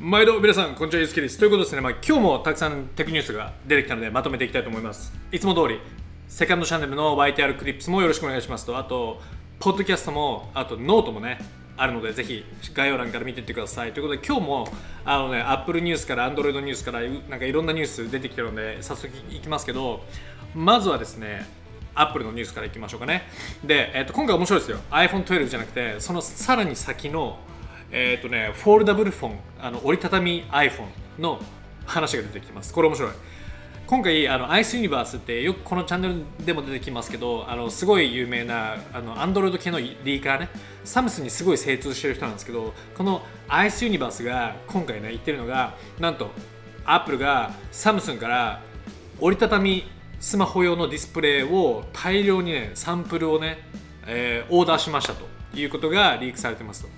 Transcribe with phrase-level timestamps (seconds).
[0.00, 5.80] 毎度皆さんこんにちはゆうすけですということですね、まあ、今日もたくさんテクニュースが出てきたのでまとめていきたいと思いますいつも通り
[6.28, 9.20] セカンドチャンネルの YTR クリップスもよろしくお願いしますとあと
[9.58, 11.40] ポッドキャストもあとノートもね
[11.76, 14.68] あるのでぜひ概要欄から見ていってくださいということで今日も
[15.04, 20.04] あのね Apple ニュースから Android ニュースからなんかいろんなニュース出てきてるので早速いきますけど
[20.54, 21.44] まずはですね
[21.96, 23.24] アップルのニュースからいきましょうかね。
[23.64, 24.78] で、えー、と今回面白いですよ。
[24.92, 27.40] iPhone12 じゃなくて、そのさらに先の
[27.90, 31.40] えっ、ー、とね、フォールダブルフォン、あの折りたたみ iPhone の
[31.86, 32.72] 話が出てきます。
[32.72, 33.12] これ面白い。
[33.86, 40.50] 今回、あのアイスユニバースってよくこのチャンネルでも出てきますけど、あのすごい有名なあの Android 系のリーカーね、
[40.84, 46.30] サムスンにすごい精通してる人なんですけど、このアイスユニバースが今回ね、言ってるのが、なんと
[46.84, 48.60] Apple がサムスンから
[49.20, 49.84] 折りたたみ
[50.20, 53.58] スマホ用のディスプレイを大量にね、サンプルをね、
[54.06, 56.88] えー、オーダーしましたということがリークされてますと。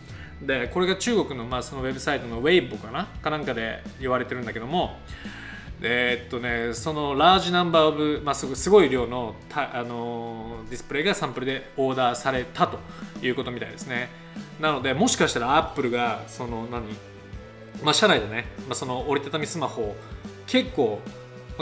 [0.43, 3.05] でこれが中国の,、まあそのウェブサイトのウェイボかな？
[3.05, 4.99] かなんかで言われてるんだけども。
[5.82, 12.79] えー、っとねそのラージナンバーオブ、まあ、すごい量のたあのディスプレイがサンプルでオーダーされたと
[13.23, 14.10] いうことみたいですね。
[14.60, 16.82] なのでもしかしたらアップルがその何？
[17.82, 19.97] まあ、社内でね、まあ、その折りたたみスマホを
[20.47, 21.01] 結構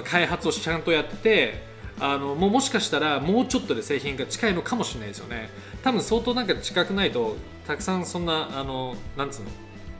[0.04, 1.62] 開発をちゃんとやってて
[2.00, 5.48] あのもうもしかしたらもうちょっとで製品が近いのかもしれないですよね。
[5.84, 7.36] 多分相当なんか近くないと
[7.68, 9.50] たくさんそんなあのなんつうの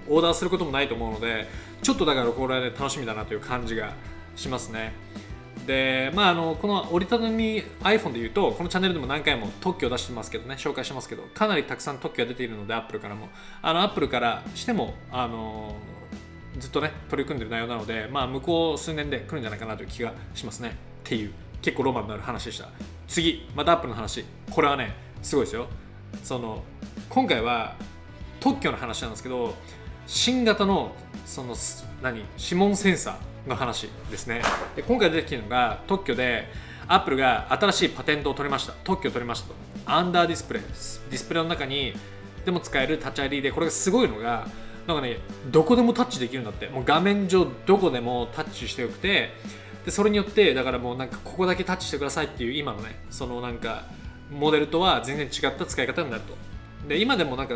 [0.09, 1.47] オーダーすることもないと思うので
[1.83, 3.93] ちょっとだからこれは、ね、楽しみだなという感じが
[4.37, 4.95] しますね。
[5.67, 13.29] でまああのこの折りたたみ iPhone でいうとこのチャンネルでも何回も特許を出してますけどね紹介してますけどかなりたくさん特許が出ているので Apple からも。
[13.61, 15.77] あの Apple からしてもあの
[16.59, 20.71] ずっとね取り組んでる内容なのでまあ向こう数年で来るんじゃないかなという気がしますね。
[20.71, 20.73] っ
[21.05, 22.71] ていう結構ロマンのある話でした。
[23.07, 24.25] 次またアップルの話。
[24.51, 25.67] これはねすごいですよ。
[26.23, 26.63] その
[27.19, 27.75] 今回は
[28.39, 29.57] 特許の話なんですけど
[30.07, 30.93] 新型の
[31.27, 31.57] その
[32.01, 34.41] 何指紋センサーの話ですね。
[34.77, 36.49] で今回出てきたのが特許で
[36.87, 38.75] アップルが新しいパテントを取りました。
[38.85, 39.55] 特許を取りましたと。
[39.87, 41.93] アンダーディスプレイですディスプレイの中に
[42.45, 44.47] でも使えるタッチ ID でこれがすごいのが
[44.87, 45.17] なんかね
[45.51, 46.69] どこでもタッチできるんだって。
[46.69, 49.33] もう画面上どこでもタッチしてよくて
[49.85, 53.87] でそれによってだからもうなんかここだけタッチしてくださいっていう今のねそのなんか
[54.31, 56.48] モデルとは全然違った使い方になると。
[56.89, 57.55] で今でもなんか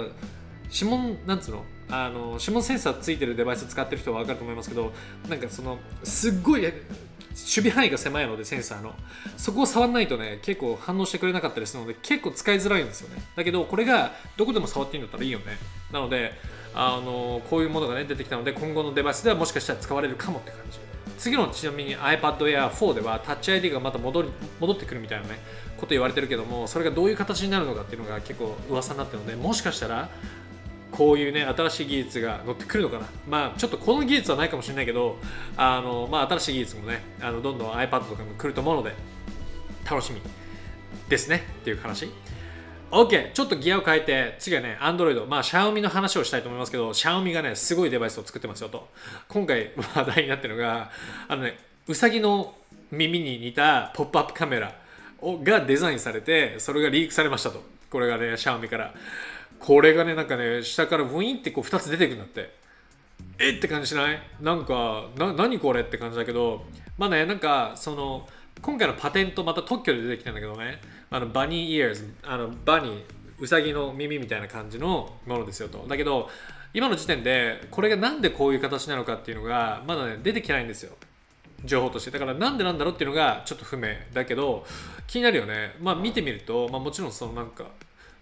[0.71, 1.65] 指紋なんつうの？
[1.91, 4.93] あの指紋センサーついてるデバイス使ってる人は分かると思いますけど
[5.29, 6.73] なんかそのすっごい守
[7.35, 8.95] 備範囲が狭いのでセンサーの。
[9.37, 13.23] そこを触らないとね結構反応してくれなかったりするので結構使いづらいんですよね。
[13.37, 15.59] だけどこれがどこでも触っていいんだったらいいよね。
[15.93, 16.33] なので
[16.75, 20.79] あのこういうものがね出てきたので今後のデバイスではもしかしたら使われるかもって感じ。
[21.19, 24.29] 次のちなみに iPad Air 4ではタッチ ID がまた戻り
[24.59, 25.39] 戻ってくるみたいなね。
[25.83, 30.09] こと言われてるけどもそれがどういう形になるのかっていうのが結構噂になってるのでもしかしたら
[30.93, 33.07] こういうね新しい技術が乗ってくるのかな。
[33.29, 35.19] まあちょっとこの技術はないかもしれないけど
[35.57, 38.93] あのまあ新しい技術もねあのどんどん iPad とかも来ると思うので
[39.91, 40.21] 楽しみ
[41.09, 42.09] ですねっていう話。
[42.93, 48.89] OK ちょっとギアを変えて次はね Android まあ Xiaomi の話をしたいと思いますけど Xiaomi がねすごいデバイスを作ってますよと。
[49.29, 50.93] 今回話題になってるのが
[51.27, 52.55] あのねうさぎの
[52.93, 54.82] 耳に似たポップアップカメラ。
[55.45, 57.63] がデザインされてそれがリークされましたと。
[57.91, 58.95] これがね Xiaomi から。
[59.59, 62.53] これがねなんかね下からブインってこう2つ出てくんだって。
[63.39, 64.21] えって感じしない？
[64.41, 66.65] なんかな何これって感じだけど。
[66.99, 68.29] まあねなんかその
[68.61, 70.81] 今回のパテントまた特許で出てきたんだけどね。
[71.11, 73.03] あのバニーイヤーズあのバニー
[73.39, 75.85] ウサギの耳みたいな感じのものですよと。
[75.89, 76.29] だけど
[76.75, 80.97] 今の時点でこれがなんでこういう形なのかっていうのがまだね出てきてないんですよ。
[81.65, 82.11] 情報として。
[82.11, 84.67] だからなんでなんだろうっていうのがちょっと不明だけど
[85.07, 85.77] 気になるよね。
[85.81, 87.65] まあ見てみると、まあ、もちろんそのなんか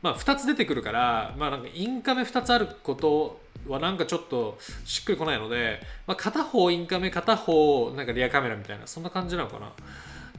[0.03, 9.67] まあ2つ出てくるからまあなんかインカメ2つあることはなんかちょっとしっくりこないので、まあ、片方インカメ片方なんかリアカメラみたいなそんな感じなのかな。
[9.67, 9.73] っ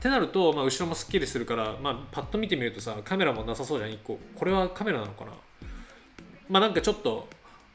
[0.01, 4.19] てなると、まあ、後ろもすっきりするから、まあ、パッと見てみるとさカメラもなさそうじゃん1個。
[4.35, 5.31] これはカメラなのかな。
[6.49, 7.29] まあなんかちょっと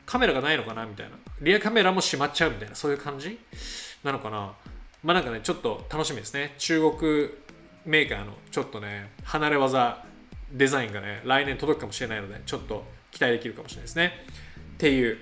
[0.05, 1.17] カメラがないのかなみたいな。
[1.41, 3.39] リアカメラも閉まっちゃうみたいなそういう感じ
[4.03, 4.53] なのかな。
[5.07, 6.53] まあなんかねちょっと楽しみですね。
[6.59, 7.29] 中国
[7.85, 10.05] メーカーのちょっとね離れ技
[10.51, 14.13] デザインがね来年届くかもしれないのでちょっと期待できるかもしれないですね。
[14.75, 15.19] っていう、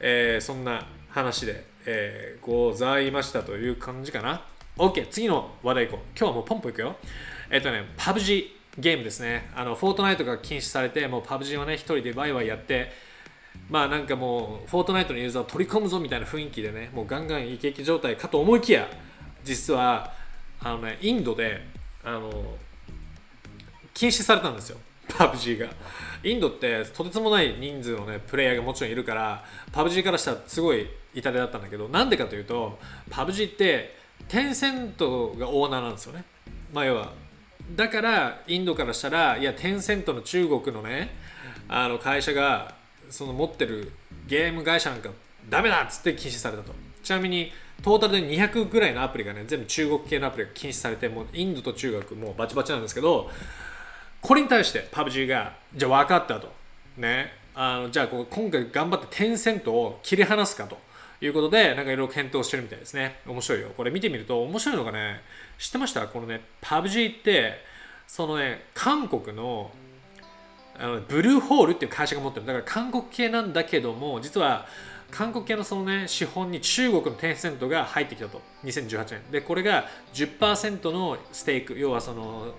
[0.00, 4.42] えー、そんな話で、えー、ございましたという感じかな。
[4.76, 6.00] OK 次の話題いこう。
[6.14, 6.96] 今日はもうポンポンいくよ。
[7.48, 9.50] えっ、とね PUBG ゲームですね。
[9.56, 12.92] あのフォートナイトが禁止されてもう PUBG をね一人でワイワイやって
[13.70, 18.86] まあなんかもうフォートナイトのユーザーを取り込むぞみたいな雰囲気でねもうガンガンイケイケ状態かと思いきや
[19.44, 20.12] 実は
[20.60, 21.66] あのねインドで
[22.04, 22.30] あの
[23.94, 24.78] 禁止されたんですよ。
[25.08, 25.68] PUBG が。
[26.24, 32.78] インドってとてつもない人数のねプレイヤーがもちろんいるから PUBG からしたらすごい痛手だったんだけどなんでかというと
[33.10, 33.96] PUBG って
[34.28, 36.24] テンセントがオーナーなんですよね。
[36.72, 37.12] まあ要は
[37.74, 41.14] だからインドからしたらいやテンセントの中国のね
[41.68, 42.74] あの会社が
[43.10, 43.92] その持ってる
[44.26, 45.10] ゲーム会社なんか
[45.50, 46.72] ダメだっつって禁止されたと。
[47.02, 47.50] ちなみに
[47.82, 53.30] トータルで200ぐらいのアプリがね全部中国系のアプリが禁止されてもうインドと中国もうバチバチなんですけど
[54.20, 56.52] これに対して PUBG がじゃあ分かったと。
[56.96, 57.32] ね。
[57.54, 60.78] あのじゃあこ今回頑張ってテンセントを切り離すかと。
[61.20, 63.20] いうことでなんかいろいろ検討してるみたいですね。
[63.26, 63.70] 面白いよ。
[63.76, 65.20] これ見てみると面白いのがね
[65.56, 66.08] 知ってました？
[66.08, 67.64] このね PUBG って
[68.08, 69.70] そのね韓国の
[70.76, 72.46] あのブルーホールっていう会社が持ってる。
[72.46, 74.66] だから韓国系なんだけども実は
[75.12, 78.40] 韓国系のそのね資本に中国のテンセントが入ってきたと。
[78.64, 79.20] 2018年。
[79.30, 82.54] でこれが10%のステーク要はその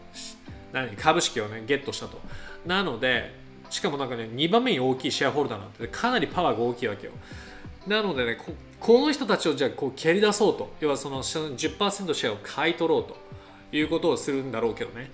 [0.72, 2.22] 何株式をねゲットしたと。
[2.66, 3.36] なので
[3.70, 7.14] しかもなんかね2番目に大きいシェアホルダーなんてかなりパワーが大きいわけよ。
[7.88, 10.74] なのでねここの人たちをじゃあこう蹴り出そうと。
[10.80, 13.24] 要はその10%シェアを買い取ろうと。
[13.74, 15.12] いうことをするんだろうけどね。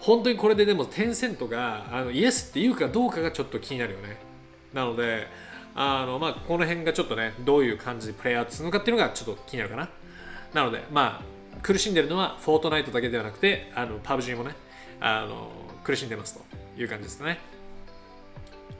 [0.00, 4.16] 本当にこれででもテンセントがあのイエスって言うかどうかがちょっと気になるよね。
[4.72, 5.26] なので
[5.80, 9.88] あの、まあ、この辺がちょっとねどういう感じでプレイヤーするのかっていうのがちょっと気になるかな。
[10.52, 14.56] なのでまあ苦しんでるのはフォートナイトだけではなくてあの PUBG もね
[15.00, 15.48] あの
[15.84, 17.38] 苦しんでますという感じですね。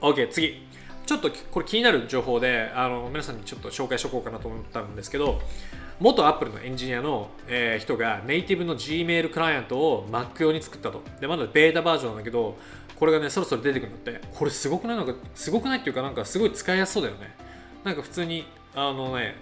[0.00, 0.66] OK 次。
[1.06, 5.40] ちょっとこれ気になる情報であの皆さんにちょっと紹介しとこうかなと思ったんですけど
[6.00, 11.02] 元アップルのエンジニアの、えー、人がネイティブの Gmail クライアントを Mac 用に作ったと。
[11.20, 12.56] で、まだベータバージョンなんだけど、
[12.98, 14.20] これがね、そろそろ出てくるんだって。
[14.34, 14.96] これすごくない？
[14.96, 17.34] のか、すごくないっていうか、なんかすごい使いやすそうだよね。
[17.84, 19.36] なんか普通に、あのね、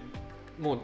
[0.60, 0.78] もう、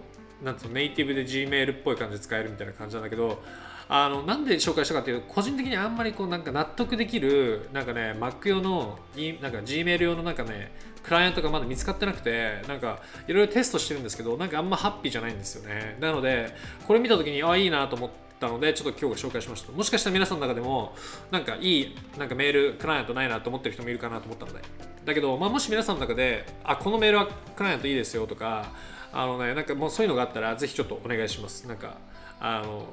[0.44, 3.42] なんつうの、ネイティブで Gmail っぽい感じで使えるみたいな感じなんだけど、
[3.88, 8.98] あのなんで紹介したかっていうと個人的にあんまりこうなんか納得できるなんかね Mac 用の
[9.42, 10.72] なんか Gmail 用のなんかね
[11.02, 16.54] クライアントがまだ見つかってなくてなんかいろいろテストしてるんですけどなんかあんまハッピーじゃないんですよねなので
[16.86, 19.73] これ見た時にあいいなと思ってたのでちょっと今日紹介しました。
[19.73, 20.94] もしかしたら皆さんの中でも
[21.31, 24.61] なんかいいなんかメールクライアントないなと思ってる人もいるかなと思ったので。
[25.05, 28.73] だけど、まあ、もし皆さんの中であこのメールはクライアントいいですよとか
[29.12, 31.67] あのねなんかもうそういうのがあったらぜひちょっとお願いします。
[31.67, 31.97] なんか
[32.41, 32.87] あの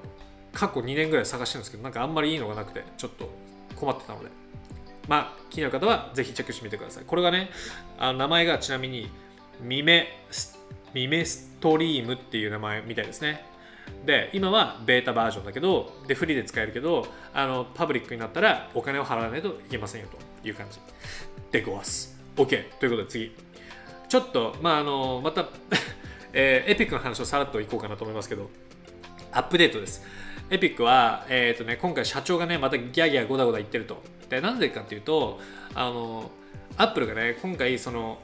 [0.54, 3.30] 過去2年ぐらい探してるんですけどなんかあんまりいいのがなくてちょっと
[3.76, 4.30] 困ってたので。
[5.08, 7.04] まあ気になる方はぜひチェックしてみてください。
[7.06, 7.50] これがね
[7.98, 9.10] あの名前がちなみに
[9.60, 10.24] ミメ
[10.94, 13.44] ミメストリームっていう名前みたいですね。
[14.06, 20.08] で今はベータバージョンだけどでフリーで使えるけどあのパブリックになったらお金を払わないといけませんよ
[20.42, 20.80] という感じ。
[21.52, 22.18] でごわす。
[22.36, 23.36] OK ということで次。
[24.08, 25.50] ちょっとまああのまた
[26.32, 28.50] えー、エピックの話をさらっといこうかなと思いますけど。
[29.32, 30.04] アップデートです。
[30.50, 34.02] エピックは、えーとね、今回社長がねまたギャギャゴダゴダ言ってると。
[34.30, 35.40] でなんでかっていうと
[35.74, 36.32] あの
[36.78, 38.20] アップルがね今回その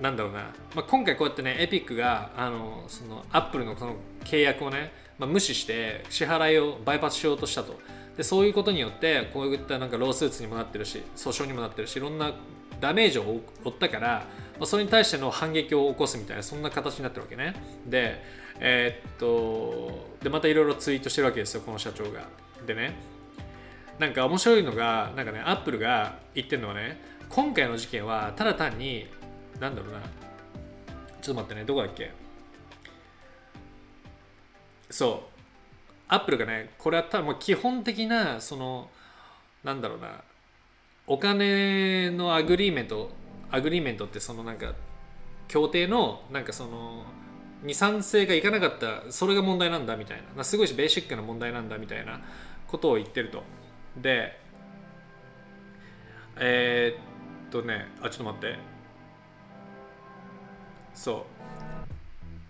[0.00, 0.38] なんだろうな、
[0.74, 7.78] まあ、今回こうやってねエピックがあのそのアップルのその契約をね、まあ、無視して支払いをバイパスしようとしたと。
[8.16, 12.32] でそういうことによってこういったなんかロースーツにもなってるし訴訟にもなってるしいろんな
[12.80, 14.26] ダメージを負ったから、
[14.58, 17.54] まあ、それに対しての反撃を起こすみたいなそんな形になってるわけね。
[17.86, 18.22] で
[18.58, 22.24] えー、っとでまたいろいろツイートしてるわけですよこの社長が。
[22.66, 22.94] でね
[23.98, 29.06] なんか面白いのがなんかねアップルが言ってるのはね今回の事件はただ単に
[29.60, 30.00] なんだろうな。
[31.20, 31.64] ちょっと待ってね。
[31.64, 32.10] どこだっけ？
[34.88, 35.30] そう。
[36.08, 38.90] アップルがねこれは多分もう基本的なその
[39.62, 40.22] なんだろうな。
[41.06, 43.10] お金の agreement
[43.50, 44.74] agreement ってそのなんか
[45.46, 47.04] 協定のなんかその
[47.62, 50.42] に賛成がいかなかったそれが問題なんだみたいな。
[50.42, 52.20] すごいしベーシックな問題なんだみたいな
[52.66, 53.42] ことを言ってると。
[53.96, 54.38] で
[56.36, 58.69] えー、っとねあちょっと待って。
[61.00, 61.24] そ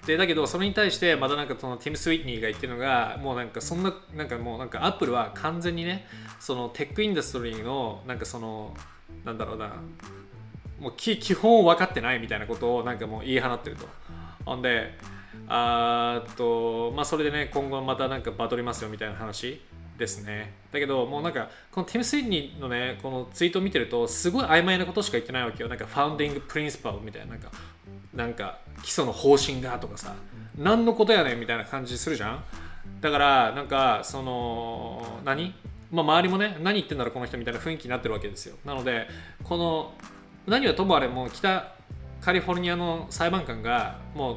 [0.02, 0.06] う。
[0.06, 6.06] でだけどそれに対してまたなんかそのティム・スウィーニーが言ってるのがもうなんかそんななんかもうなんかアップルは完全にね
[6.40, 8.74] その tech industry のなんかその
[9.24, 9.70] なんだろうな
[10.80, 13.86] もう基本を分かってないみたいなことをなんかもう言い放ってると。
[14.44, 14.98] ほんで
[15.46, 19.60] あとまあそれでね今後またなんかバトりますよみたいな話
[19.98, 20.54] ですね。
[20.72, 25.68] だけどもうなんかこのティム・スウィーニーのねこのツイートを見てるとすごい曖昧なことしか言ってないわけよ。
[25.68, 27.50] なんか founding principle みたいななんか
[28.14, 30.14] なんか基礎の方針がとかさ
[30.58, 32.44] 何のことやねんみたいな感じするじゃん。
[33.00, 35.54] だからなんかその何？
[35.90, 38.56] まあ周りもね何言ってんだろうこの人みたいな雰囲気になってるわけですよ。
[38.64, 39.06] なので
[39.42, 39.94] この
[40.46, 41.72] 何はともあれもう北
[42.20, 44.36] カリフォルニアの裁判官がもう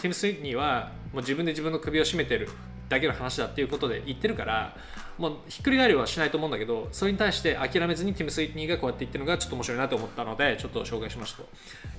[0.00, 2.48] ティム・スイッニーはもう自分で自分の首を絞めてる
[2.88, 4.76] だけの話だっていうことで言ってるから
[5.16, 11.48] もうひっくり返りはしないと思うんだけどそれに対して諦めずにティム・スイニーがこうやって言ってるのがちょっと面白いなと思ったのでちょっと紹介しましたと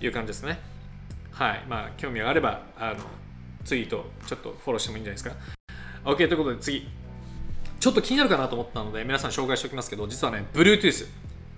[0.01, 0.59] いう感じですね
[1.35, 2.95] はいまあ興味があればあの
[3.65, 5.35] ツイートちょっとフォローしてもいいんじゃないですか
[6.05, 6.87] OK ということで次
[7.79, 11.07] ちょっと気になるかなと思ったので皆さん紹介しておきますけど実はね Bluetooth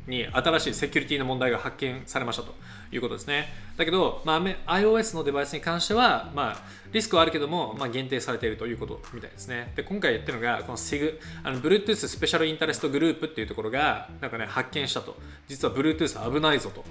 [0.07, 2.53] に新しいセキュリティの問題が発見されましたと
[2.91, 3.49] いうことですね。
[3.75, 4.41] だけど、まあ、
[4.77, 6.57] iOS のデバイスに関しては、まあ、
[6.93, 9.73] リスクはあるけども、まあ、限定されているということみたいですね。
[9.75, 15.17] で、今回やってるのが、この SIG、あの Bluetooth スペシャルインタレストグループっていうところが、なんかね、発見したと。
[15.47, 16.85] 実は Bluetooth 危ないぞと。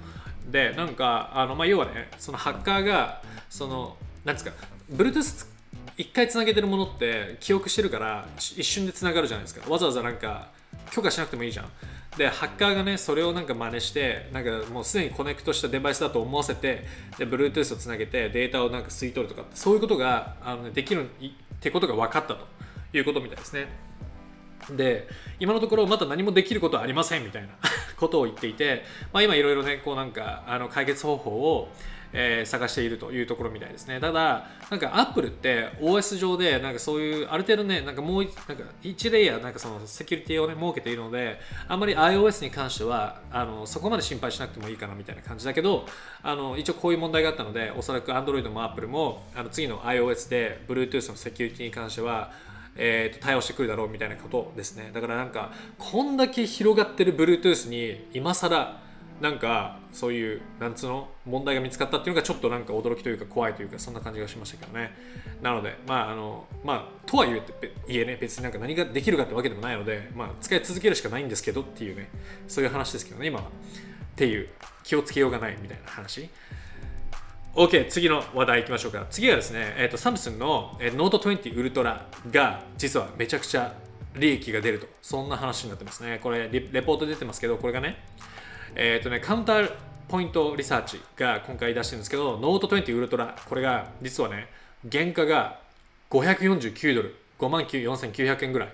[0.47, 4.51] で、なんか、あのまあ、要はね、そのハッカーが、その、なんですか、
[4.91, 5.45] Bluetooth
[5.97, 9.67] 一回つなげてるものって記憶してるから一瞬でつながるじゃないですか。
[9.69, 10.49] わざわざなんか
[10.91, 11.65] 許可しなくてもいいじゃん。
[12.17, 16.85] でハッカーがねそれをなんか真似してなんかもうすでにコネクトしたデバイスだと思わせて
[17.17, 22.47] で Bluetooth をつなげてデータをなんか吸い取るとかそういうことがあの、ね、できるってことが分かったと
[22.93, 23.67] いうことみたいですね。
[24.71, 25.07] で
[25.39, 27.49] 今のところまだ何もできることはありませんみたいな
[27.97, 28.83] ことを言っていて、
[29.13, 31.69] まあ、今いろいろねこうなんかあの解決方法を
[32.13, 33.99] えー、探しているというところみたいですね。
[33.99, 45.85] ただ、なんか Apple って OS 上で、なんかそういう、ある程度ね、なんかもうなんか1レイヤー、なんかそのセキュリティをね、設けているので、あんまり iOS に関しては、あのそこまで心配しなくてもいいかなみたいな感じだけど、
[46.23, 52.31] あの一応こういう問題があったので、おそらく Android も Apple も、あの次の iOS で Bluetooth のセキュリティに関しては、
[52.77, 54.91] えー、と対応してくるだろうみたいなことですね。
[54.93, 58.79] だからなんかこんだけ広がってる Bluetooth に今更
[59.21, 64.91] なんかそういうなんつうの問題が見つかったっていうのがちょっとなんか驚きというか怖いというかそんな感じがしましたけどね。
[65.41, 67.31] なのでまああのまあとはい
[67.87, 72.09] えね別になんか何ができるかってわけでもないのでまあ使い続けるしかないんですけどっていうね
[72.47, 73.47] そういう話ですけどね今は。
[73.47, 73.49] っ
[74.17, 74.49] ていう
[74.83, 76.29] 気をつけようがないみたいな話。
[77.57, 83.73] OK 次の話題いきましょうか次はですね、えーと、サムスンの、えー、ノート20ウルトラが実はめちゃくちゃ
[84.15, 87.97] 利益が出るとそんな話になってますねこれレポート出てますけどこれがね
[88.79, 89.71] えっ、ー、とね、カウンター
[90.07, 94.47] ポイントリサーチが今回出してるんですけど、ノート20ウルトラ、これが実はね、
[94.89, 95.59] 原価が
[96.11, 98.69] 549ドル、5万4900円ぐらい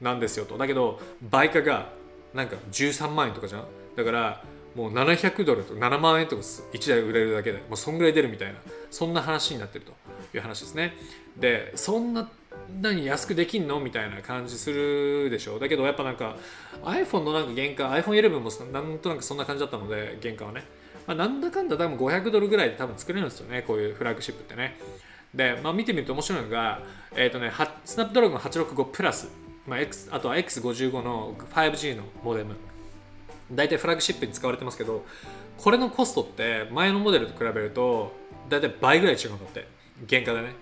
[0.00, 0.58] なんですよと。
[0.58, 1.00] だけど、
[1.30, 1.88] 売価が
[2.34, 3.64] なんか13万円とかじゃん。
[3.96, 4.44] だから、
[4.76, 8.58] もう700ドルと7万円とか1台売れるだけで、もうそんぐらい出るみたいな、
[8.90, 9.92] そんな話になってると
[10.36, 10.94] いう話ですね。
[11.38, 12.28] で、そんな
[12.80, 15.56] 何安くできんのみたいな感じするでしょ。
[15.56, 16.36] うだけどやっぱなんか
[16.82, 20.64] iPhone のなんか原価 iPhone11 もなんとなくそんな感じだったので原価はね、
[21.06, 23.62] まあ、なんだかんだ多分500ドルぐらいで多分作れるんですよね。
[23.62, 24.78] こういうフラッグシップってね。
[25.34, 26.82] で、まあ、見てみると面白いのが、
[27.14, 27.52] えっ、ー、とね、
[27.84, 29.28] スナップドラゴン865プラス、
[29.66, 32.56] まあ、X あとは X55 の 5G のモデム。
[33.50, 35.04] 大体フラッグシップに使われてますけど
[35.56, 38.12] これのコストって前のモデルと比べると
[38.48, 39.76] 大体倍ぐらい違うんだって。
[40.08, 40.54] 原価でね。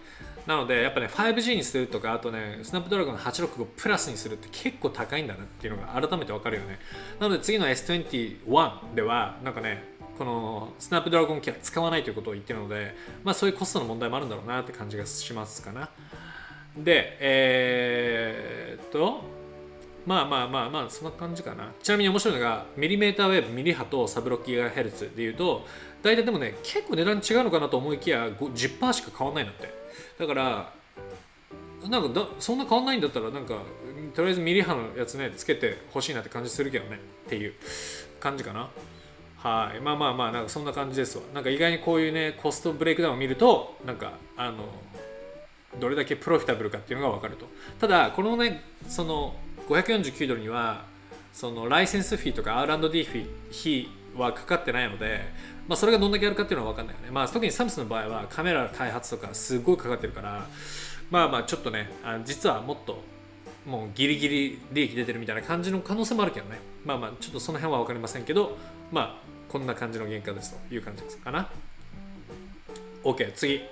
[0.47, 6.79] なのでやっぱね 5G にするとかあとねスナップドラゴン865プラスにするって結構高いんだなっていうのが改めてわかるよね。
[7.19, 9.83] なので次の S21 ではなんかね
[10.19, 15.89] このスナップドラゴン機は使わないということを言ってるのでまあそういうコストの問題もあるんだろうなって感じがしますかな。
[16.77, 19.23] でえー、っと
[20.07, 21.73] まあまあまあまあそんな感じかな。
[21.83, 25.67] ちなみに面白いのが millimeter wave ミリ波とサブ6ギガヘルツでいうと
[26.03, 29.73] 大体でもね結構値段違うのかなと思いきや10%しか変わんないんだって。
[30.19, 30.73] だから
[31.89, 33.59] なんかだそんな変わんないんだったらなんか
[34.15, 37.01] とりあえずミリ波のやつねつけてほしいなって感じするけどね。
[37.27, 37.55] っていう
[38.21, 38.69] 感じかな。
[39.39, 39.81] はい。
[39.81, 41.25] まあまあまあなんかそんな感じですわ。
[41.35, 44.65] なんか意外にこういうね cost breakdown を見るとなんかあの
[45.81, 47.47] どれだけプロフィタブルかっていうのが分かると。
[47.81, 49.35] ただこのねその
[49.69, 50.85] 549ドルには
[51.33, 55.23] そのライセンスフィーとか R&D フィーはかかってないので
[55.67, 60.47] まあ、それがどんだけあるかっていうのは分かんないよね、まあ、特にサムスンの場合はカメラ開発とかすごいかかってるから
[61.11, 63.03] まあまあちょっとねあ実はもっと
[63.67, 66.59] もうギリギリ利益出てるみたいな感じの可能性もあるけどね。
[66.85, 68.59] まあまあちょっとその辺は分かりませんけど
[68.93, 69.17] まあ
[69.49, 71.49] こんな感じの原価ですという感じですかな。
[73.05, 73.63] OK 次。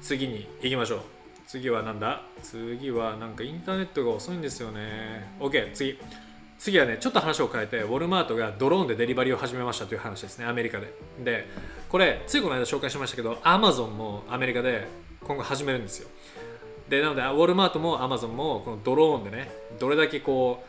[0.00, 1.19] 次に行きましょう。
[1.50, 2.22] 次はなんだ？
[2.44, 5.34] 次はなんかインターネットが遅いんですよね。
[5.40, 5.98] OK 次。
[6.60, 10.44] 次はねちょっと話を変えてウォルマートがドローンでデリバリーを始めましたという話ですね。
[10.44, 10.94] アメリカで。
[11.24, 11.48] で
[11.88, 14.86] これついこの間紹介しましたけどアマゾンもアメリカで
[15.24, 16.08] 今後始めるんですよ。
[16.88, 20.64] でなのでウォルマートもアマゾンもこのドローンでねどれだけこ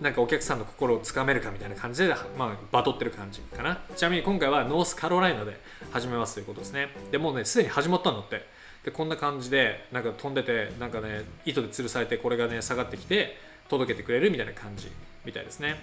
[0.00, 3.80] うなんかお客さんの心をつかめるかみたいな感じで、まあ、バトってる感じかな。
[3.94, 5.60] ちなみに今回はノースカロライナで
[5.92, 6.88] 始めますということですね。
[7.12, 8.57] でもうねすでに始まったんだって。
[8.88, 13.36] でこんな感じでなんか飛んでてなんかね糸で吊るされてこれがね下がってきて
[13.68, 14.88] 届けてくれるみたいな感じ
[15.24, 15.76] みたいですね。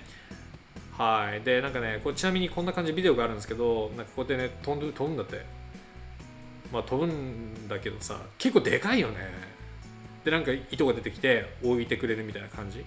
[0.97, 1.41] はい。
[1.41, 5.45] で、なんかね、これちなみにこんな感じビデオがあるんですけど、なんかこうやってね、飛んで飛ぶんだって。
[6.71, 9.17] まあ飛ぶんだけどさ、結構でかいよね。
[10.25, 12.83] でなんか糸が出てきて置いてくれるみたいな感じ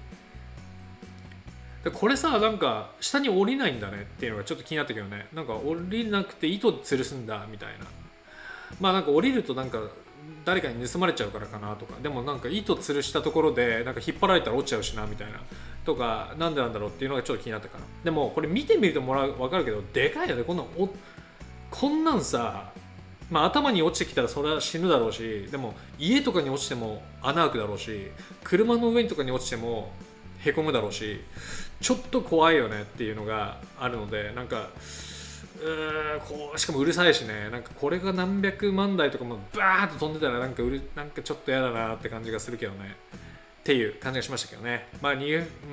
[1.85, 7.87] でこれさなんか下に降りないんだねっていうのがちょっと気になったけどねなんか降りなくて糸吊るすんだみたいな
[8.81, 9.79] まあなんか降りるとなんか
[10.45, 11.95] 誰かに盗まれちゃうからかなとか。
[12.03, 15.41] でもなんか糸吊るしたところでなんか引っ張られたら落ちちゃうしなみたいな。
[15.85, 17.85] とかなんでなんだろうっていうのがちょっと気になったかな。
[18.05, 20.43] でもこれ見てみるともらう分かるけどでかいよね。
[20.43, 20.89] こんなんお
[21.71, 22.73] こんなんさ
[23.31, 28.11] まあ、頭に落ちてきたらそれは死ぬだろうしでも家とかに落ちても穴開くだろうし
[28.43, 29.93] 車の上とかに落ちても
[30.39, 31.21] へこむだろうし
[31.81, 34.71] ちょっと怖いよねっていうのがあるのでなんか
[35.61, 37.51] うーこうしかもうるさいしね。
[37.51, 42.97] なんかこれが何百万台とかもバーッと飛んでたらなんかうるなんかちょっと嫌だなって感じがするけどね。
[43.61, 44.89] っていう感じがしましたけどね。
[45.03, 45.31] まあに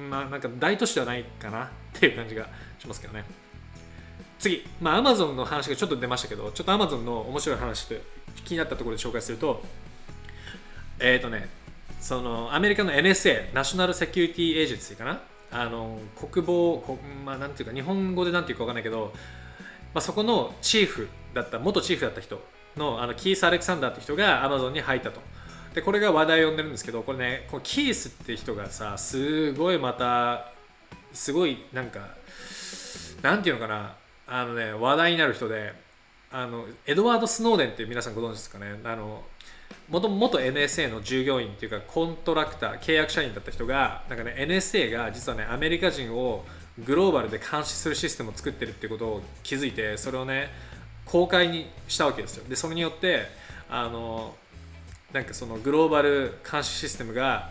[0.10, 2.48] まあなんか大都市ではないかなっていう感じが
[2.80, 3.24] しますけどね。
[4.39, 8.01] 次、まあ、Amazon の話がちょっと出ましたけど、ちょっと Amazon の面白い話で
[8.44, 9.63] 気になったところで紹介すると、
[11.00, 11.48] えっ、ー、とね、
[12.00, 19.13] そのアメリカの NSA、ナショナルセキュリティエージェンシーかな、あの国防こ、まあ、なんていうか、日本語でなんていうか分かんないけど、
[19.95, 22.39] まあ、そこのチーフだった、元チーフだった人
[22.77, 25.19] のあのキース・アレクサンダーって人が Amazon に入ったと。
[25.73, 30.51] で、これが話題を呼んでるんですけど、これね、このキースって人がさ、すごいまた、
[31.11, 32.01] すごいなんか、
[33.23, 33.95] なんていうのかな、
[34.27, 35.73] あのね話題になる人で
[36.31, 39.23] あのエドワード・スノーデンって皆さんご存知ですかねあの
[39.89, 46.43] 元元 NSA の従業員っていうかコントラクター契約社員だった人がなんかね NSA が実はねアメリカ人を
[46.84, 50.50] グローバルで監視するシステムを作ってるってことを気づいてそれをね
[51.05, 52.46] 公開にしたわけですよ。
[52.50, 53.27] でそれによって
[53.70, 54.36] あの
[55.13, 57.50] なんかそのグローバル監視システムが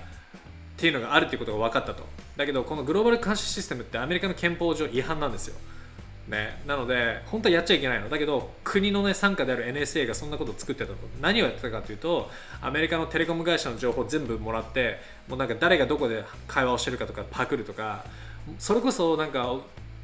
[0.76, 2.04] っていうのがあるっていうことが分かったと。
[2.37, 5.57] だけどこのグローバル監視システムってアメリカの憲法上違反なんですよ。
[6.28, 8.09] ね、なので本当はやっちゃいけないの。
[8.09, 10.97] だけど国の、ね、傘下である NSA がそんなことを作ってたと。
[11.21, 12.31] 何をやってたかというと
[12.62, 18.04] アメリカのテレコム会社の情報を全部もらってもうなんか誰がどこで会話をしてるかとかパクるとか
[18.58, 19.60] それこそなんか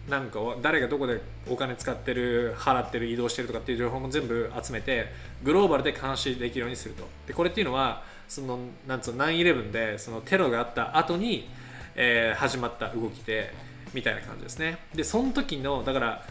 [0.08, 5.06] なんか誰がどこでお金使ってる払ってる移動してるとかっていう情報も全部集めて
[5.42, 7.06] グローバルで監視できるようにすると。
[7.26, 11.48] でこれっていうのはそのなんつうの9-11でそのテロがあった後に、
[11.94, 13.52] えー、始まった動きで
[13.92, 14.78] みたいな感じですね。
[14.94, 16.24] でその時のだから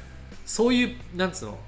[0.46, 1.60] そういうなんつうの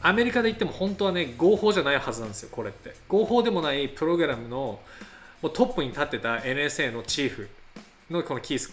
[0.00, 2.94] アメリカで言っても本当はね合法じゃないはずなんですよこれって。
[3.08, 4.80] 合法でもないプログラムの
[5.40, 7.48] もうトップに立ってた NSA のチーフ
[8.10, 8.72] のこのキース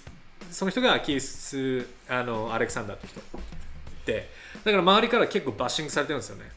[0.52, 3.22] その人がキースあのアレクサンダーって人
[4.06, 4.30] で
[4.64, 6.52] だから周りから結構バッシングされてるんですよね。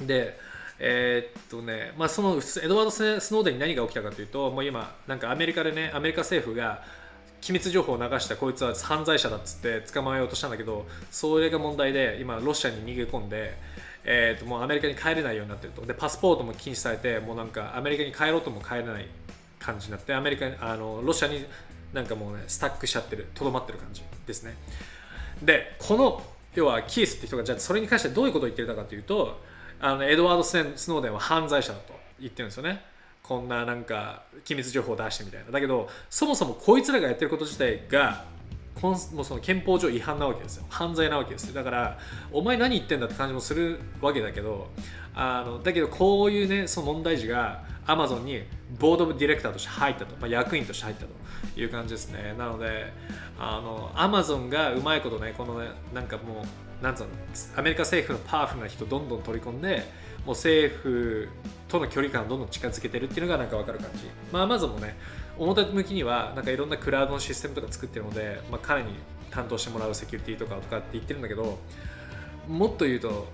[0.00, 0.38] で
[0.78, 6.82] えー、っとねまあそのエドワード・スノーデンに何が起きたかというともう今なんかアメリカでねアメリカ政府が
[7.40, 13.54] 機密情報を流したこいつは犯罪者だっつって捕まえようとしたんだけどそれが問題で今ロシアに逃げ込んで、
[14.04, 15.84] えー、ともうアメリカに帰れないようになってると。
[15.84, 19.06] でパスポートも禁止されてもうなんかアメリカに帰ろうとも帰れない
[19.58, 21.44] 感じになってアメリカあのロシアに
[21.92, 24.54] なんかもうねスタックしちゃってるとどまってる感じですね。
[25.42, 26.22] でこの
[26.54, 29.40] 要はキースって人がじゃあそれに関してどういうことを言ってたかというと
[29.80, 30.54] あのエドワード・ス
[30.88, 32.82] ノーデンは犯罪者だと言ってるんですよね。
[33.22, 35.50] こんななんか機密情報を出してみたいな。
[35.50, 38.24] だけどそもそもこいつらがやってること自体が
[38.80, 40.66] もうその憲法上違反なわけですよ。
[40.68, 41.98] 犯罪なわけですだから
[42.32, 44.68] お前何言ってんだって感じもするわけだけど
[45.14, 48.42] あのだけどこういうねその問題児がアマゾンに
[48.78, 51.21] ボードディレクターとして入ったと、まあ、役員として入ったと。
[51.56, 52.92] いう感じですねなので
[53.38, 56.44] あのアマゾンがうまいことねこのねなんかも
[56.80, 57.08] うなんつうの
[57.56, 59.84] アメリカ政府のパワフルな人どんどん取り込んで
[60.24, 61.28] もう政府
[61.68, 64.08] との距離感をどんどん近づけてるっていうのがなんか分かる感じ。
[64.32, 64.96] まあ、Amazon もね、
[65.38, 68.90] 表向きにはなんかいろんなクラウドのシステムとか作ってるので、まあ、彼に
[69.30, 71.58] 担当してもらうセキュリティとかとかって言ってるんだけど、
[72.48, 73.26] もっと言うと、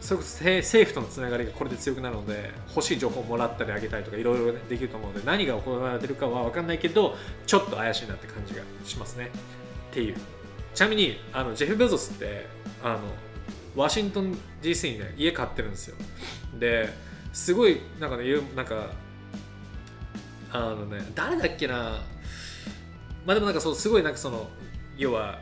[0.00, 9.30] それこそ政府とのつながりがこれで強くなるので欲しい情報をもらったりあげたりとかいろいろできると思うので何が行われてるかは分かんないけどちょっと怪しいなって感じがしますね。
[9.90, 10.16] っていう。
[10.74, 12.46] ちなみにあのジェフ・ベゾスって
[12.82, 13.00] あの
[13.74, 15.96] ワシントン DC にね家買ってるんですよ。
[16.58, 16.90] で
[17.32, 18.90] すごいなんかねなんか
[20.52, 22.02] あのね誰だっけな。
[23.24, 24.48] まあでもなんかそうすごいなんかその
[24.96, 25.40] 要は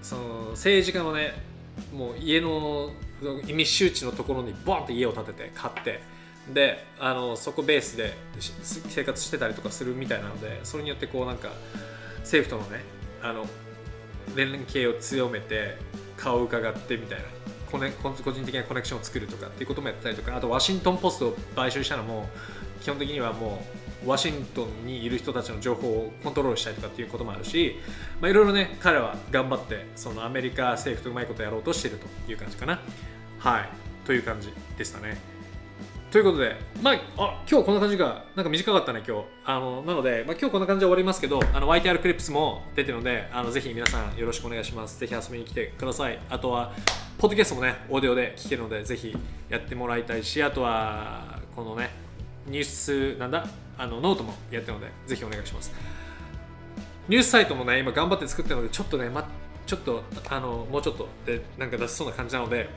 [0.00, 1.34] その政治家のね
[1.92, 6.02] もう家の密集地のところにボンって家を建てて買って
[6.52, 8.14] であのそこベースで
[8.62, 11.50] 生活してたりとかするみたいなのでそれによってこうなんか
[12.20, 12.84] 政府とのね
[13.22, 13.46] あの
[14.36, 15.76] 連携を強めて
[16.16, 17.24] 顔を伺ってみたいな
[17.70, 22.28] コネ個人的なコネクションを作るとかっていうこともやったりとかあとワシントン・ポストを買収したのも
[22.80, 27.76] 基本的にはもうワシントンにいる人たちの情報をコントロールしたりとかっていうこともあるし、
[28.22, 32.80] いろいろね彼は頑張ってそのアメリカ政府とうまいことやろうとしてるという感じかな
[33.38, 33.68] はい
[34.06, 35.36] という感じでしたね
[36.10, 39.24] ということで、まあ、あ今日こんな感じが、なんか短かったね、今日。
[39.44, 44.98] あのなので、まあ、今日こんな感じで終わりますけど、あの YTR クリップスも出てるので、あのぜひ皆さんよろしくお願いします。
[45.00, 46.18] ぜひ遊びに来てください。
[46.30, 46.72] あとは、
[47.18, 49.14] ポッドキャストもね、オーディオで聞けるので、ぜひ
[49.50, 51.90] やってもらいたいし、あとは、このね、
[52.46, 53.46] ニュース、なんだ、
[53.78, 55.72] あのノートもやってるので、ぜひお願いします。
[57.08, 59.28] ニュースサイトもね、今頑張って作ってるので、ちょっとね、ま、
[59.66, 62.68] ちょっと、あの、もうちょっとで、なんか出しそうな感じなので、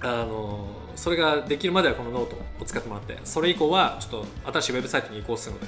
[0.00, 5.66] あのそれができるまではこのノートを使ってもらってそれ以降はちょっと新しいウェブサイトに移行するので、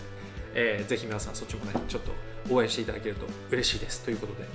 [0.54, 4.04] えーぜひ皆さんそっちもねちょっと応援していただけると嬉しいです。
[4.04, 4.48] ということで。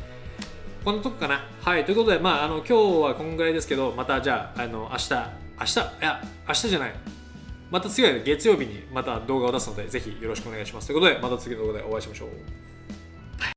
[0.86, 1.46] こんなとこかな？
[1.62, 5.14] はいということでまああの今日はこんぐらいですけどまたじゃああの明日
[5.60, 5.80] 明日？
[5.80, 6.94] いや明日じゃない。
[7.72, 10.88] また次は月曜日にまた動画を出すのでぜひよろしくお願いします。
[10.88, 12.30] ということでまた次の動画でお会いしましょう。